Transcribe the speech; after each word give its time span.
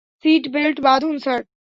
Seat 0.23 0.43
belt 0.53 0.77
বাধুন, 0.81 1.15
sir. 1.17 1.41